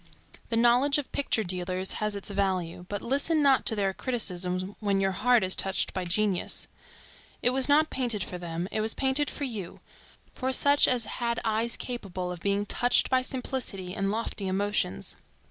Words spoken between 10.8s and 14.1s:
as had eyes capable of being touched by simplicity and